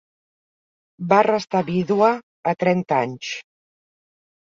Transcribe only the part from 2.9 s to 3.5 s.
anys.